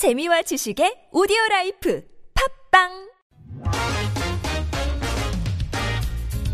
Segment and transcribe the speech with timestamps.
[0.00, 2.02] 재미와 지식의 오디오 life
[2.72, 3.10] 팟빵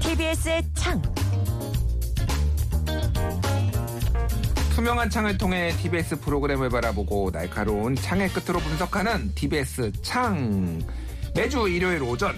[0.03, 1.01] TBS의 창
[4.75, 10.81] 투명한 창을 통해 TBS 프로그램을 바라보고 날카로운 창의 끝으로 분석하는 TBS 창.
[11.37, 12.35] 매주 일요일 오전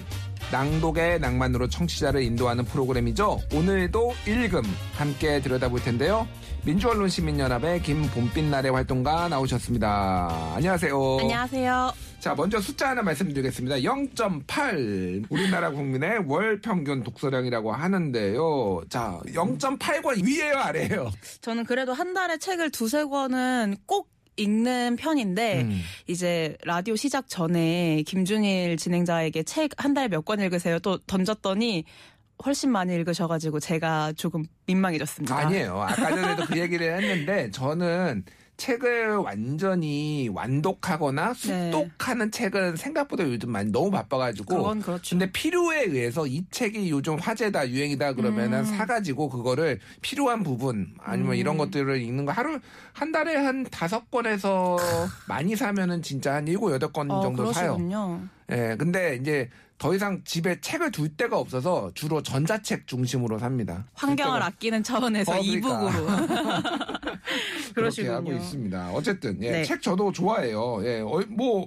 [0.53, 3.39] 낭독의 낭만으로 청취자를 인도하는 프로그램이죠.
[3.55, 4.63] 오늘도 읽음
[4.97, 6.29] 함께 들여다볼 텐데요.
[6.65, 10.53] 민주언론 시민연합의 김봄빛날의 활동가 나오셨습니다.
[10.57, 11.19] 안녕하세요.
[11.21, 11.93] 안녕하세요.
[12.21, 13.77] 자, 먼저 숫자 하나 말씀드리겠습니다.
[13.77, 15.25] 0.8.
[15.31, 18.83] 우리나라 국민의 월 평균 독서량이라고 하는데요.
[18.91, 21.11] 자, 0.8권 위에요, 아래에요?
[21.41, 25.81] 저는 그래도 한 달에 책을 두세 권은 꼭 읽는 편인데 음.
[26.07, 31.85] 이제 라디오 시작 전에 김준일 진행자에게 책 한 달에 몇권 읽으세요 또 던졌더니
[32.45, 35.37] 훨씬 많이 읽으셔가지고 제가 조금 민망해졌습니다.
[35.37, 35.81] 아니에요.
[35.83, 38.25] 아까 전에도 그 얘기를 했는데 저는
[38.59, 45.11] 책을 완전히 완독하거나 숙독하는 책은 생각보다 요즘 많이 너무 바빠가지고 그건 그렇죠.
[45.17, 48.65] 근데 필요에 의해서 이 책이 요즘 화제다 유행이다 그러면은 음.
[48.65, 51.59] 사가지고 그거를 필요한 부분 아니면 이런 음.
[51.59, 52.59] 것들을 읽는 거 하루
[52.93, 54.77] 한 달에 한 다섯 권에서
[55.29, 57.77] 많이 사면은 진짜 한 일곱 여덟 권 어, 정도 사요.
[57.77, 58.23] 그러시군요.
[58.51, 59.49] 예, 근데 이제
[59.79, 63.87] 더 이상 집에 책을 둘 데가 없어서 주로 전자책 중심으로 삽니다.
[63.95, 65.69] 환경을 그때가- 아끼는 차원에서 어, 그러니까.
[65.69, 66.09] 이북으로.
[67.83, 68.33] 그렇게 하고.
[68.33, 68.91] 있습니다.
[68.93, 69.65] 어쨌든 예, 네.
[69.65, 70.81] 책 저도 좋아해요.
[70.85, 71.67] 예, 어, 뭐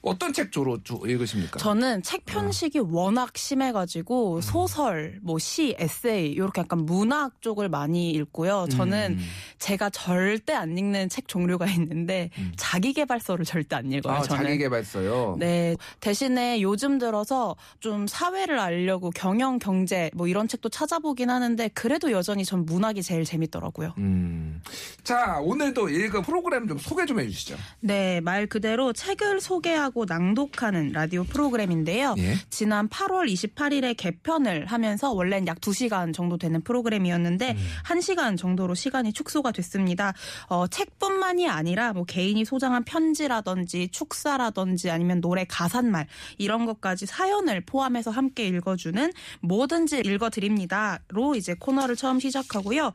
[0.00, 1.58] 어떤 책 주로 주- 읽으십니까?
[1.58, 8.66] 저는 책 편식이 워낙 심해가지고 소설, 뭐 시, 에세이 이렇게 약간 문학 쪽을 많이 읽고요.
[8.70, 9.24] 저는 음.
[9.58, 14.14] 제가 절대 안 읽는 책 종류가 있는데 자기계발서를 절대 안 읽어요.
[14.16, 14.44] 아, 저는.
[14.44, 15.36] 자기개발서요.
[15.38, 15.76] 네.
[16.00, 22.44] 대신에 요즘 들어서 좀 사회를 알려고 경영, 경제 뭐 이런 책도 찾아보긴 하는데 그래도 여전히
[22.44, 23.94] 전 문학이 제일 재밌더라고요.
[23.98, 24.60] 음.
[25.04, 27.56] 자, 오늘도 읽은 프로그램 좀 소개 좀 해주시죠.
[27.80, 32.14] 네, 말 그대로 책을 소개하고 낭독하는 라디오 프로그램인데요.
[32.18, 32.36] 예.
[32.48, 37.56] 지난 8월 28일에 개편을 하면서 원래는 약 2시간 정도 되는 프로그램이었는데 음.
[37.84, 40.14] 1시간 정도로 시간이 축소가 됐습니다.
[40.48, 46.06] 어, 책뿐만이 아니라 뭐 개인이 소장한 편지라든지 축사라든지 아니면 노래 가사말
[46.38, 49.12] 이런 것까지 사연을 포함해서 함께 읽어주는
[49.42, 52.94] 뭐든지 읽어드립니다로 이제 코너를 처음 시작하고요.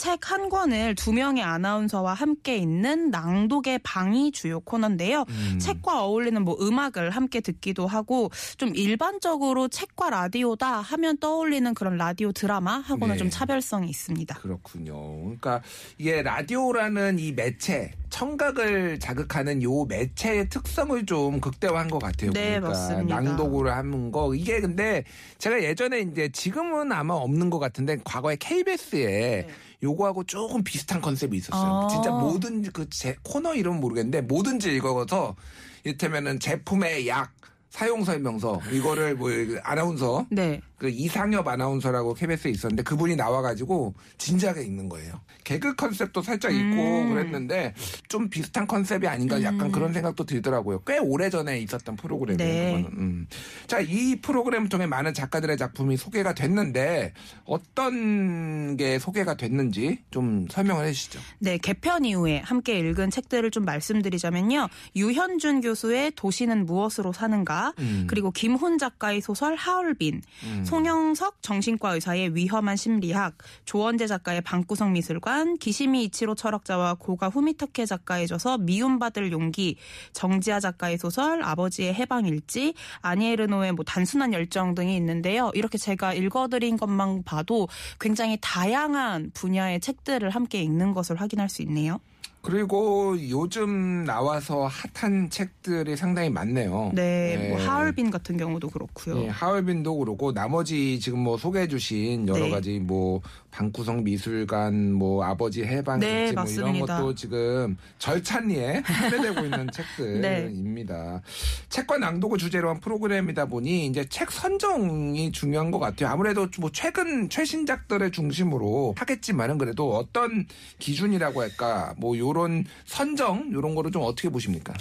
[0.00, 5.26] 책 한 권을 두 명의 아나운서와 함께 있는 낭독의 방이 주요 코너인데요.
[5.28, 5.58] 음.
[5.58, 12.32] 책과 어울리는 뭐 음악을 함께 듣기도 하고 좀 일반적으로 책과 라디오다 하면 떠올리는 그런 라디오
[12.32, 13.18] 드라마 하고는 네.
[13.18, 14.36] 좀 차별성이 있습니다.
[14.36, 15.16] 그렇군요.
[15.20, 15.62] 그러니까
[15.98, 22.32] 이게 라디오라는 이 매체, 청각을 자극하는 요 매체의 특성을 좀 극대화한 것 같아요.
[22.32, 23.20] 네, 그러니까 맞습니다.
[23.20, 25.04] 낭독을 하는 거 이게 근데
[25.38, 29.48] 제가 예전에 이제 지금은 아마 없는 것 같은데 과거에 KBS에
[29.82, 31.84] 요거하고 조금 비슷한 컨셉이 있었어요.
[31.84, 31.88] 아.
[31.88, 35.36] 진짜 모든 그 제 코너 이름 모르겠는데 뭐든지 읽어서
[35.84, 37.32] 이를테면은 제품의 약
[37.70, 39.30] 사용 설명서 이거를 뭐
[39.62, 40.60] 아나운서 네.
[40.80, 45.20] 그 이상엽 아나운서라고 KBS에 있었는데 그분이 나와가지고 진지하게 읽는 거예요.
[45.44, 47.10] 개그 컨셉도 살짝 있고 음.
[47.10, 47.74] 그랬는데
[48.08, 50.82] 좀 비슷한 컨셉이 아닌가 약간 그런 생각도 들더라고요.
[50.86, 52.76] 꽤 오래 전에 있었던 프로그램이에요.
[52.78, 52.86] 네.
[52.96, 53.26] 음.
[53.66, 57.12] 자, 이 프로그램을 통해 많은 작가들의 작품이 소개가 됐는데
[57.44, 61.20] 어떤 게 소개가 됐는지 좀 설명을 해주시죠.
[61.40, 64.68] 네, 개편 이후에 함께 읽은 책들을 좀 말씀드리자면요.
[64.96, 68.06] 유현준 교수의 도시는 무엇으로 사는가, 음.
[68.08, 70.64] 그리고 김훈 작가의 소설 하얼빈, 음.
[70.70, 78.28] 송영석 정신과 의사의 위험한 심리학, 조원재 작가의 방구석 미술관, 기시미 이치로 철학자와 고가 후미타케 작가의
[78.28, 79.78] 저서 미움받을 용기,
[80.12, 85.50] 정지아 작가의 소설 아버지의 해방일지, 아니에르노의 뭐 단순한 열정 등이 있는데요.
[85.54, 87.66] 이렇게 제가 읽어드린 것만 봐도
[87.98, 91.98] 굉장히 다양한 분야의 책들을 함께 읽는 것을 확인할 수 있네요.
[92.42, 96.92] 그리고 요즘 나와서 핫한 책들이 상당히 많네요.
[96.94, 97.64] 네, 뭐 네.
[97.66, 99.24] 하얼빈 같은 경우도 그렇고요.
[99.24, 102.50] 예, 하얼빈도 그렇고 나머지 지금 뭐 소개해 주신 여러 네.
[102.50, 103.20] 가지 뭐
[103.50, 106.80] 방구석 미술관, 뭐 아버지 해방일지 네, 뭐 이런.
[106.80, 109.72] 것도 지금 절찬리에 판매되고 있는 네.
[109.72, 111.20] 책들입니다.
[111.68, 116.08] 책과 낭독을 주제로 한 프로그램이다 보니 이제 책 선정이 중요한 것 같아요.
[116.08, 120.46] 아무래도 뭐 최근 최신작들을 중심으로 하겠지만은 그래도 어떤
[120.78, 124.72] 기준이라고 할까, 뭐요 런 선정 요런 거를 좀 어떻게 보십니까?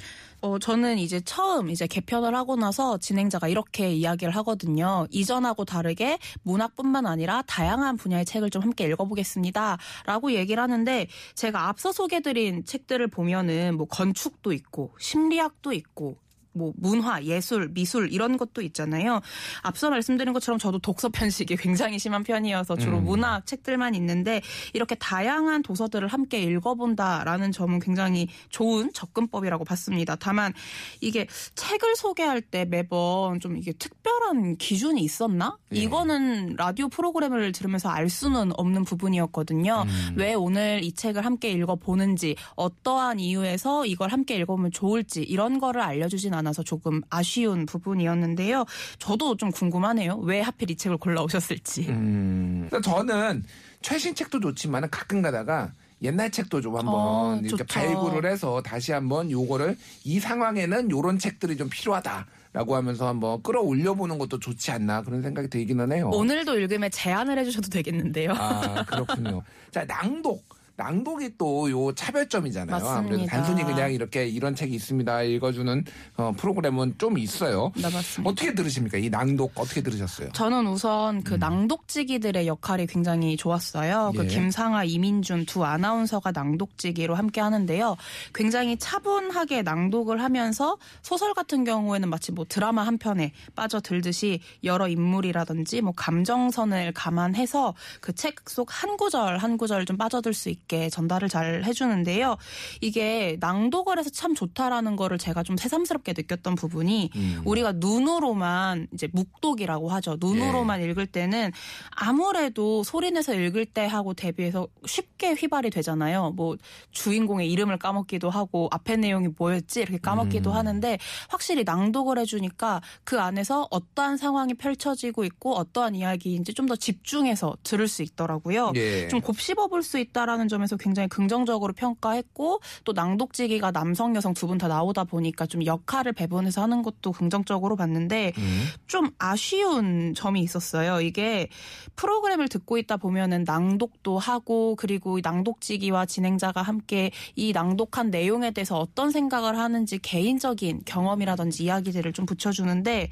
[0.41, 5.05] 어, 저는 이제 처음 이제 개편을 하고 나서 진행자가 이렇게 이야기를 하거든요.
[5.11, 9.77] 이전하고 다르게 문학뿐만 아니라 다양한 분야의 책을 좀 함께 읽어보겠습니다.
[10.05, 16.17] 라고 얘기를 하는데 제가 앞서 소개드린 책들을 보면은 뭐 건축도 있고 심리학도 있고
[16.53, 19.21] 뭐 문화, 예술, 미술 이런 것도 있잖아요.
[19.61, 23.05] 앞서 말씀드린 것처럼 저도 독서 편식이 굉장히 심한 편이어서 주로 음.
[23.05, 24.41] 문학 책들만 있는데
[24.73, 30.15] 이렇게 다양한 도서들을 함께 읽어본다라는 점은 굉장히 좋은 접근법이라고 봤습니다.
[30.15, 30.53] 다만
[31.01, 35.57] 이게 책을 소개할 때 매번 좀 이게 특별한 기준이 있었나?
[35.75, 35.79] 예.
[35.79, 39.85] 이거는 라디오 프로그램을 들으면서 알 수는 없는 부분이었거든요.
[39.87, 40.15] 음.
[40.17, 46.33] 왜 오늘 이 책을 함께 읽어보는지 어떠한 이유에서 이걸 함께 읽어보면 좋을지 이런 거를 알려주진
[46.33, 48.65] 않 아서 조금 아쉬운 부분이었는데요.
[48.99, 50.17] 저도 좀 궁금하네요.
[50.17, 51.87] 왜 하필 이 책을 골라오셨을지.
[51.89, 52.69] 음.
[52.83, 53.43] 저는
[53.81, 55.71] 최신 책도 좋지만 가끔 가다가
[56.01, 57.65] 옛날 책도 좀 한번 어, 이렇게 좋죠.
[57.65, 64.17] 발굴을 해서 다시 한번 요거를 이 상황에는 요런 책들이 좀 필요하다라고 하면서 한번 끌어올려 보는
[64.17, 66.09] 것도 좋지 않나 그런 생각이 들기는 해요.
[66.13, 68.31] 오늘도 읽음에 제안을 해주셔도 되겠는데요.
[68.33, 69.43] 아, 그렇군요.
[69.71, 70.58] 자, 낭독.
[70.79, 72.71] 낭독이 또 요 차별점이잖아요.
[72.71, 72.97] 맞습니다.
[72.99, 75.23] 아무래도 단순히 그냥 이렇게 이런 책이 있습니다.
[75.23, 75.83] 읽어주는
[76.15, 77.71] 어, 프로그램은 좀 있어요.
[77.75, 78.29] 네, 맞습니다.
[78.29, 78.97] 어떻게 들으십니까?
[78.97, 80.29] 이 낭독 어떻게 들으셨어요?
[80.31, 84.13] 저는 우선 그 낭독지기들의 역할이 굉장히 좋았어요.
[84.15, 84.25] 그 음.
[84.25, 84.27] 예.
[84.29, 87.97] 김상아, 이민준 두 아나운서가 낭독지기로 함께 하는데요.
[88.33, 95.81] 굉장히 차분하게 낭독을 하면서 소설 같은 경우에는 마치 뭐 드라마 한 편에 빠져들듯이 여러 인물이라든지
[95.81, 101.29] 뭐 감정선을 감안해서 그 책 속 한 구절 한 구절 좀 빠져들 수 있게 전달을
[101.29, 102.37] 잘 해주는데요.
[102.81, 107.41] 이게 낭독을 해서 참 좋다라는 거를 제가 좀 새삼스럽게 느꼈던 부분이 음.
[107.45, 110.17] 우리가 눈으로만 이제 묵독이라고 하죠.
[110.19, 111.51] 눈으로만 읽을 때는
[111.91, 116.31] 아무래도 소리내서 읽을 때 하고 대비해서 쉽게 휘발이 되잖아요.
[116.35, 116.55] 뭐
[116.91, 120.55] 주인공의 이름을 까먹기도 하고 앞에 내용이 뭐였지 이렇게 까먹기도 음.
[120.55, 127.57] 하는데 확실히 낭독을 해주니까 그 안에서 어떠한 상황이 펼쳐지고 있고 어떠한 이야기인지 좀 더 집중해서
[127.63, 128.73] 들을 수 있더라고요.
[128.75, 129.07] 예.
[129.07, 134.47] 좀 곱씹어 볼 수 있다라는 점 에서 굉장히 긍정적으로 평가했고 또 낭독지기가 남성 여성 두
[134.47, 138.65] 분 다 나오다 보니까 좀 역할을 배분해서 하는 것도 긍정적으로 봤는데 음.
[138.87, 141.01] 좀 아쉬운 점이 있었어요.
[141.01, 141.47] 이게
[141.95, 148.77] 프로그램을 듣고 있다 보면은 낭독도 하고 그리고 이 낭독지기와 진행자가 함께 이 낭독한 내용에 대해서
[148.77, 153.11] 어떤 생각을 하는지 개인적인 경험이라든지 이야기들을 좀 붙여주는데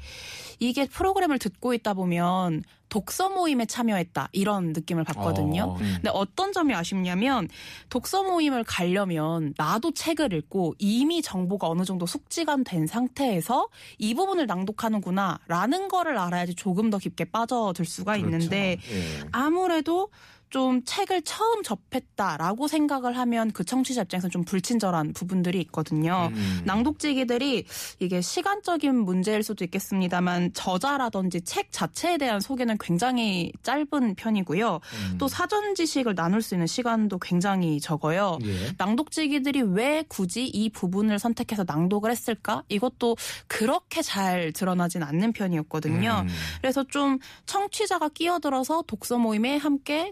[0.60, 5.62] 이게 프로그램을 듣고 있다 보면 독서 모임에 참여했다 이런 느낌을 받거든요.
[5.62, 5.74] 어.
[5.76, 7.48] 근데 어떤 점이 아쉽냐면
[7.88, 13.68] 독서 모임을 가려면 나도 책을 읽고 이미 정보가 어느 정도 숙지가 된 상태에서
[13.98, 18.96] 이 부분을 낭독하는구나라는 거를 알아야지 조금 더 깊게 빠져들 수가 있는데 그렇죠.
[18.96, 19.28] 예.
[19.32, 20.10] 아무래도
[20.50, 26.30] 좀 책을 처음 접했다라고 생각을 하면 그 청취자 입장에서 좀 불친절한 부분들이 있거든요.
[26.32, 26.62] 음.
[26.64, 27.64] 낭독지기들이
[28.00, 34.74] 이게 시간적인 문제일 수도 있겠습니다만 저자라든지 책 자체에 대한 소개는 굉장히 짧은 편이고요.
[34.74, 35.18] 음.
[35.18, 38.38] 또 사전 지식을 나눌 수 있는 시간도 굉장히 적어요.
[38.44, 38.72] 예.
[38.78, 42.64] 낭독지기들이 왜 굳이 이 부분을 선택해서 낭독을 했을까?
[42.68, 43.16] 이것도
[43.46, 46.24] 그렇게 잘 드러나진 않는 편이었거든요.
[46.26, 46.28] 음.
[46.60, 50.10] 그래서 좀 청취자가 끼어들어서 독서 모임에 함께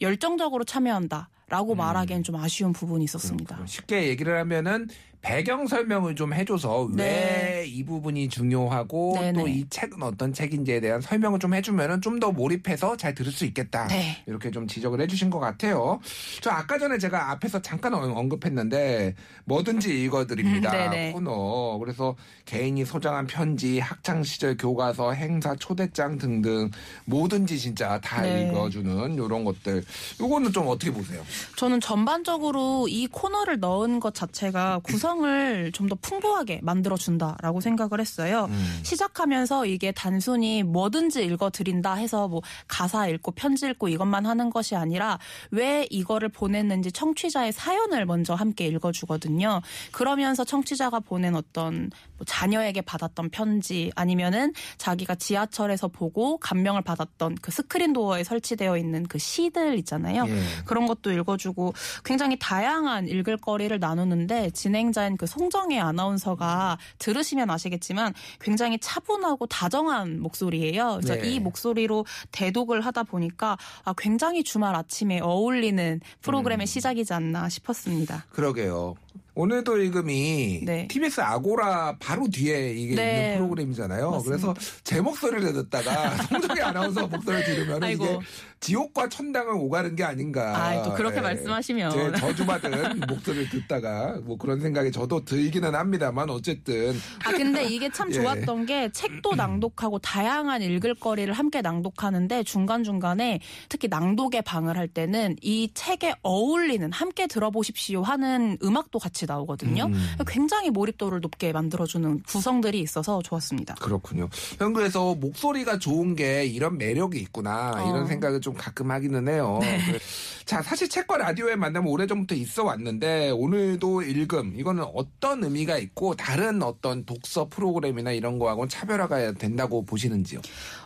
[0.00, 1.78] 열정적으로 참여한다 라고 음.
[1.78, 3.56] 말하기엔 좀 아쉬운 부분이 있었습니다.
[3.56, 3.66] 그렇군요.
[3.66, 4.88] 쉽게 얘기를 하면은
[5.26, 7.62] 배경 설명을 좀 해줘서 네.
[7.64, 9.16] 왜이 부분이 중요하고.
[9.34, 13.44] 또 이 책은 어떤 책인지에 대한 설명을 좀 해주면은 좀 더 몰입해서 잘 들을 수
[13.44, 13.86] 있겠다.
[13.88, 14.22] 네.
[14.26, 16.00] 이렇게 좀 지적을 해주신 것 같아요.
[16.40, 19.14] 저 아까 전에 제가 앞에서 잠깐 언- 언급했는데
[19.44, 21.12] 뭐든지 읽어드립니다 음.
[21.12, 21.76] 코너.
[21.78, 22.14] 그래서
[22.46, 26.70] 개인이 소장한 편지, 학창 시절 교과서, 행사, 초대장 등등
[27.04, 28.48] 뭐든지 진짜 다 네.
[28.48, 29.84] 읽어주는 이런 것들.
[30.20, 31.22] 요거는 좀 어떻게 보세요?
[31.56, 38.46] 저는 전반적으로 이 코너를 넣은 것 자체가 구성 을 좀 더 풍부하게 만들어준다라고 생각을 했어요.
[38.50, 38.80] 음.
[38.82, 45.18] 시작하면서 이게 단순히 뭐든지 읽어드린다 해서 뭐 가사 읽고 편지 읽고 이것만 하는 것이 아니라
[45.50, 49.60] 왜 이거를 보냈는지 청취자의 사연을 먼저 함께 읽어주거든요.
[49.92, 57.52] 그러면서 청취자가 보낸 어떤 뭐 자녀에게 받았던 편지 아니면은 자기가 지하철에서 보고 감명을 받았던 그
[57.52, 60.24] 스크린 도어에 설치되어 있는 그 시들 있잖아요.
[60.26, 60.42] 예.
[60.64, 61.74] 그런 것도 읽어주고
[62.04, 70.20] 굉장히 다양한 읽을 거리를 나누는데 진행자 인 그 송정혜 아나운서가 들으시면 아시겠지만 굉장히 차분하고 다정한
[70.20, 70.98] 목소리예요.
[71.02, 71.30] 그래서 네.
[71.30, 76.66] 이 목소리로 대독을 하다 보니까 아, 굉장히 주말 아침에 어울리는 프로그램의 음.
[76.66, 78.24] 시작이지 않나 싶었습니다.
[78.30, 78.94] 그러게요.
[79.34, 80.88] 오늘도 읽음이 네.
[80.88, 83.16] TBS 아고라 바로 뒤에 이게 네.
[83.16, 84.10] 있는 프로그램이잖아요.
[84.10, 84.46] 맞습니다.
[84.46, 87.90] 그래서 제 목소리를 듣다가 송정희 아나운서 목소리를 들으면.
[87.90, 88.18] 이게
[88.60, 90.56] 지옥과 천당을 오가는 게 아닌가.
[90.56, 91.20] 아, 또 그렇게 예.
[91.20, 91.90] 말씀하시면.
[91.90, 96.94] 제 저주받은 목소리를 듣다가 뭐 그런 생각이 저도 들기는 합니다만 어쨌든
[97.24, 98.14] 아 근데 이게 참 예.
[98.14, 104.88] 좋았던 게 책도 낭독하고 다양한 읽을 거리를 함께 낭독하는데 중간 중간에 특히 낭독의 방을 할
[104.88, 109.84] 때는 이 책에 어울리는 함께 들어보십시오 하는 음악도 같이 나오거든요.
[109.86, 110.16] 음.
[110.26, 113.74] 굉장히 몰입도를 높게 만들어주는 구성들이 있어서 좋았습니다.
[113.74, 114.28] 그렇군요.
[114.58, 117.88] 형 그래서 목소리가 좋은 게 이런 매력이 있구나 어.
[117.88, 119.58] 이런 생각을 좀 가끔 하기는 해요.
[119.60, 119.80] 네.
[119.90, 119.98] 그-
[120.44, 126.62] 자 사실 책과 라디오의 만남은 오래전부터 있어 왔는데 오늘도 읽음 이거는 어떤 의미가 있고 다른
[126.62, 130.40] 어떤 독서 프로그램이나 이런 거하고는 차별화가 된다고 보시는지요?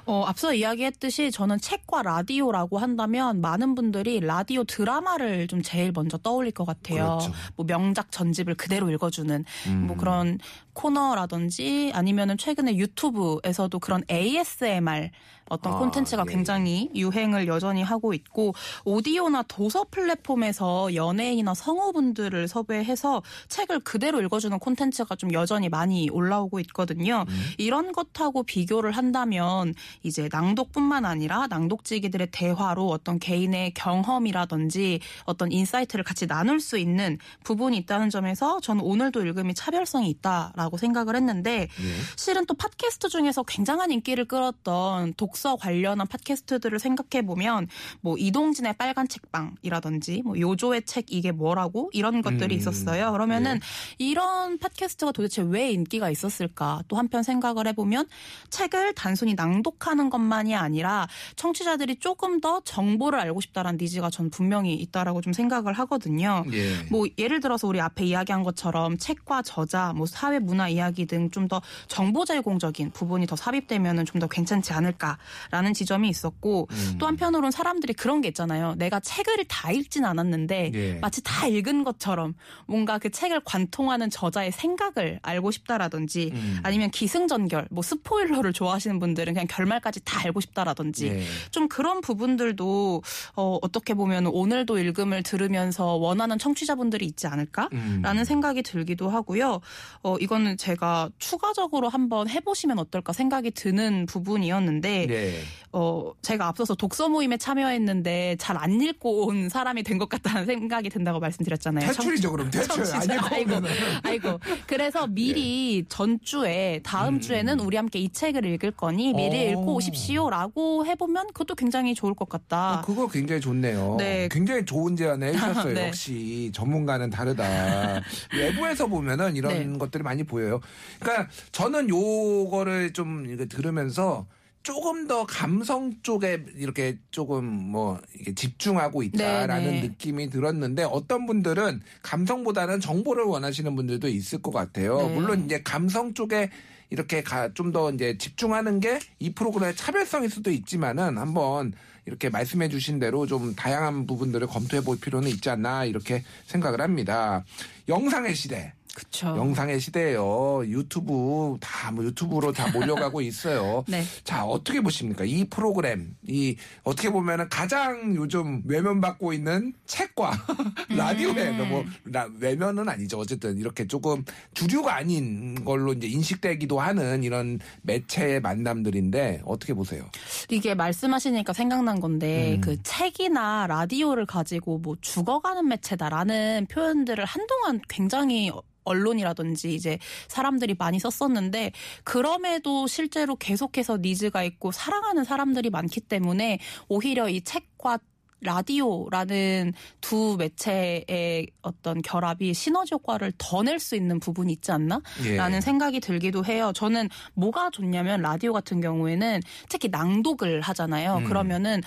[0.06, 6.52] 어, 앞서 이야기했듯이 저는 책과 라디오라고 한다면 많은 분들이 라디오 드라마를 좀 제일 먼저 떠올릴
[6.52, 7.18] 것 같아요.
[7.18, 7.32] 그렇죠.
[7.56, 9.86] 뭐 명작 전집을 그대로 읽어주는 음.
[9.86, 10.38] 뭐 그런
[10.72, 15.10] 코너라든지 아니면은 최근에 유튜브에서도 그런 ASMR
[15.50, 16.32] 어떤 아, 콘텐츠가 예.
[16.32, 18.54] 굉장히 유행을 여전히 하고 있고
[18.84, 27.24] 오디오나 도서 플랫폼에서 연예인이나 성우분들을 섭외해서 책을 그대로 읽어주는 콘텐츠가 좀 여전히 많이 올라오고 있거든요.
[27.28, 27.50] 음.
[27.58, 36.26] 이런 것하고 비교를 한다면 이제 낭독뿐만 아니라 낭독지기들의 대화로 어떤 개인의 경험이라든지 어떤 insight를 같이
[36.28, 41.68] 나눌 수 있는 부분이 있다는 점에서 저는 오늘도 읽음이 차별성이 있다라고 생각을 했는데 예.
[42.16, 47.68] 실은 또 팟캐스트 중에서 굉장한 인기를 끌었던 독서 관련한 팟캐스트들을 생각해 보면
[48.00, 53.12] 뭐 이동진의 빨간 책방이라든지 뭐 요조의 책 이게 뭐라고 이런 것들이 음, 있었어요.
[53.12, 53.60] 그러면은
[53.98, 56.82] 이런 팟캐스트가 도대체 왜 인기가 있었을까?
[56.88, 58.06] 또 한편 생각을 해보면
[58.50, 65.20] 책을 단순히 낭독하는 것만이 아니라 청취자들이 조금 더 정보를 알고 싶다라는 니즈가 전 분명히 있다라고
[65.20, 66.44] 좀 생각을 하거든요.
[66.52, 66.74] 예.
[66.90, 71.48] 뭐 예를 들어서 우리 앞에 이야기한 것처럼 책과 저자, 뭐 사회 문화 이야기 등 좀
[71.48, 75.16] 더 정보 제공적인 부분이 더 삽입되면은 좀 더 괜찮지 않을까
[75.50, 76.96] 라는 지점이 있었고 음.
[76.98, 78.74] 또 한편으로는 사람들이 그런 게 있잖아요.
[78.76, 80.94] 내가 책을 다 읽진 않았는데 예.
[81.00, 82.34] 마치 다 읽은 것처럼
[82.66, 86.60] 뭔가 그 책을 관통하는 저자의 생각을 알고 싶다라든지 음.
[86.62, 91.24] 아니면 기승전결, 뭐 스포일러를 좋아하시는 분들은 그냥 결말까지 다 알고 싶다라든지 예.
[91.50, 93.02] 좀 그런 부분들도
[93.36, 98.24] 어, 어떻게 보면 오늘도 읽음을 들으면서 원하는 청취자분들이 있지 않을까라는 음.
[98.24, 99.60] 생각이 들기도 하고요.
[100.02, 105.40] 어, 이거는 제가 추가적으로 한번 해보시면 어떨까 생각이 드는 부분이었는데 예.
[105.72, 110.88] 어, 제가 앞서서 독서 모임에 참여했는데 잘 안 읽고 온 사람이 된 것 같다는 생각이
[110.90, 111.86] 든다고 말씀드렸잖아요.
[111.88, 112.98] 퇴출이죠 그럼 퇴출 청취자.
[113.12, 113.66] 아니고 아이고,
[114.02, 114.40] 아이고.
[114.66, 117.20] 그래서 미리 전주에 다음 음.
[117.20, 119.50] 주에는 우리 함께 이 책을 읽을 거니 미리 어.
[119.50, 122.80] 읽고 오십시오 라고 해보면 그것도 굉장히 좋을 것 같다.
[122.80, 123.96] 어, 그거 굉장히 좋네요.
[123.98, 124.28] 네.
[124.30, 125.74] 굉장히 좋은 제안을 해주셨어요.
[125.74, 125.86] 네.
[125.88, 127.44] 역시 전문가는 다르다.
[128.34, 129.78] 외부에서 보면은 이런 네.
[129.78, 130.60] 것들이 많이 보여요.
[130.98, 134.26] 그러니까 저는 요거를 좀 들으면서
[134.62, 139.88] 조금 더 감성 쪽에 이렇게 조금 뭐 이게 집중하고 있다라는 네, 네.
[139.88, 144.98] 느낌이 들었는데 어떤 분들은 감성보다는 정보를 원하시는 분들도 있을 것 같아요.
[144.98, 145.14] 네.
[145.14, 146.50] 물론 이제 감성 쪽에
[146.90, 147.22] 이렇게
[147.54, 151.72] 좀 더 이제 집중하는 게 이 프로그램의 차별성일 수도 있지만은 한번
[152.06, 157.44] 이렇게 말씀해 주신 대로 좀 다양한 부분들을 검토해 볼 필요는 있지 않나 이렇게 생각을 합니다.
[157.88, 158.72] 영상의 시대.
[158.94, 159.28] 그쵸.
[159.28, 160.62] 영상의 시대예요.
[160.66, 163.84] 유튜브 다 뭐 유튜브로 다 몰려가고 있어요.
[163.88, 164.04] 네.
[164.24, 165.24] 자 어떻게 보십니까?
[165.24, 170.32] 이 프로그램 이 어떻게 보면은 가장 요즘 외면받고 있는 책과
[170.96, 171.68] 라디오에 음.
[171.68, 173.18] 뭐 라- 외면은 아니죠.
[173.18, 180.04] 어쨌든 이렇게 조금 주류가 아닌 걸로 이제 인식되기도 하는 이런 매체의 만남들인데 어떻게 보세요?
[180.48, 182.60] 이게 말씀하시니까 생각난 건데 음.
[182.60, 188.50] 그 책이나 라디오를 가지고 뭐 죽어가는 매체다라는 표현들을 한동안 굉장히
[188.84, 191.72] 언론이라든지 이제 사람들이 많이 썼었는데
[192.04, 196.58] 그럼에도 실제로 계속해서 니즈가 있고 사랑하는 사람들이 많기 때문에
[196.88, 197.98] 오히려 이 책과
[198.42, 205.00] 라디오라는 두 매체의 어떤 결합이 시너지 효과를 더 낼 수 있는 부분이 있지 않나?
[205.24, 205.36] 예.
[205.36, 206.72] 라는 생각이 들기도 해요.
[206.74, 211.18] 저는 뭐가 좋냐면 라디오 같은 경우에는 특히 낭독을 하잖아요.
[211.18, 211.24] 음.
[211.24, 211.82] 그러면은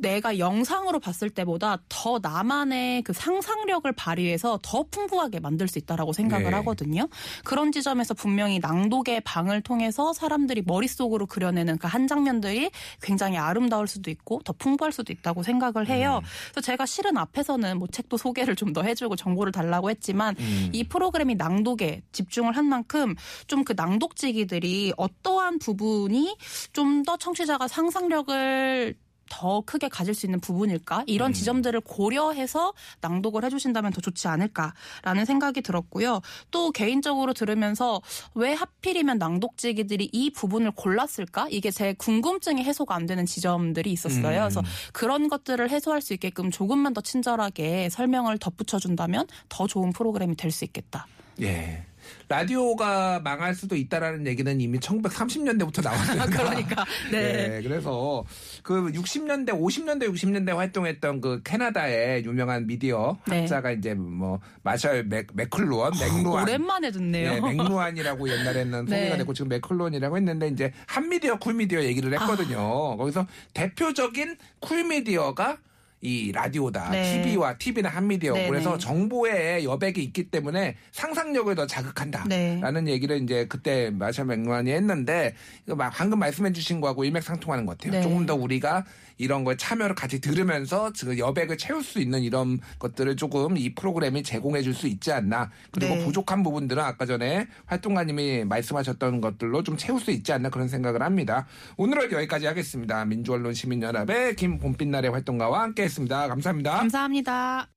[0.00, 6.44] 내가 영상으로 봤을 때보다 더 나만의 그 상상력을 발휘해서 더 풍부하게 만들 수 있다라고 생각을
[6.50, 6.56] 네.
[6.56, 7.08] 하거든요.
[7.44, 14.10] 그런 지점에서 분명히 낭독의 방을 통해서 사람들이 머릿속으로 그려내는 그 한 장면들이 굉장히 아름다울 수도
[14.10, 16.20] 있고 더 풍부할 수도 있다고 생각을 해요.
[16.22, 16.28] 음.
[16.52, 20.70] 그래서 제가 실은 앞에서는 뭐 책도 소개를 좀 더 해주고 정보를 달라고 했지만 음.
[20.72, 23.14] 이 프로그램이 낭독에 집중을 한 만큼
[23.46, 26.36] 좀 그 낭독지기들이 어떠한 부분이
[26.72, 28.94] 좀 더 청취자가 상상력을
[29.30, 31.04] 더 크게 가질 수 있는 부분일까?
[31.06, 36.20] 이런 지점들을 고려해서 낭독을 해주신다면 더 좋지 않을까라는 생각이 들었고요.
[36.50, 38.00] 또 개인적으로 들으면서
[38.34, 41.46] 왜 하필이면 낭독지기들이 이 부분을 골랐을까?
[41.50, 44.16] 이게 제 궁금증이 해소가 안 되는 지점들이 있었어요.
[44.16, 44.40] 음.
[44.46, 50.50] 그래서 그런 것들을 해소할 수 있게끔 조금만 더 친절하게 설명을 덧붙여준다면 더 좋은 프로그램이 될
[50.56, 51.06] 수 있겠다.
[51.42, 51.82] 예.
[52.28, 56.22] 라디오가 망할 수도 있다라는 얘기는 이미 1930년대부터 나왔어요.
[56.30, 57.48] 그러니까 네.
[57.48, 58.24] 네, 그래서
[58.62, 63.40] 그 60년대, 50년대, 60년대 활동했던 그 캐나다의 유명한 미디어 네.
[63.40, 66.42] 학자가 이제 뭐 마셜 맥, 맥클루언, 맥루안.
[66.42, 67.34] 오랜만에 듣네요.
[67.34, 68.98] 네, 맥루안이라고 옛날에는 네.
[68.98, 72.58] 소개가 됐고 지금 맥클루언이라고 했는데 이제 hot media cool media 얘기를 했거든요.
[72.94, 72.96] 아.
[72.96, 75.58] 거기서 대표적인 cool media가
[76.00, 76.90] 이 라디오다.
[76.90, 77.22] 네.
[77.22, 78.34] TV와 TV는 hot media.
[78.34, 78.78] 네, 그래서 네.
[78.78, 82.24] 정보의 여백이 있기 때문에 상상력을 더 자극한다.
[82.28, 82.60] 네.
[82.60, 85.34] 라는 얘기를 이제 그때 마셜 맥루안이 했는데
[85.66, 87.92] 이거 막 방금 말씀해 주신 거하고 일맥상통하는 것 같아요.
[87.92, 88.02] 네.
[88.02, 88.84] 조금 더 우리가
[89.18, 94.22] 이런 거에 참여를 같이 들으면서 그 여백을 채울 수 있는 이런 것들을 조금 이 프로그램이
[94.22, 95.50] 제공해 줄 수 있지 않나.
[95.70, 96.04] 그리고 네.
[96.04, 101.46] 부족한 부분들은 아까 전에 활동가님이 말씀하셨던 것들로 좀 채울 수 있지 않나 그런 생각을 합니다.
[101.78, 103.06] 오늘은 여기까지 하겠습니다.
[103.06, 106.28] 민주언론 시민연합의 김봄빛날의 활동가와 함께 했습니다.
[106.28, 106.76] 감사합니다.
[106.78, 107.75] 감사합니다.